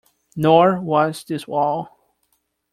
Nor 0.35 0.79
was 0.81 1.23
this 1.25 1.45
all. 1.47 1.95